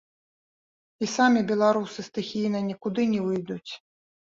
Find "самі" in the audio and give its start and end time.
1.17-1.45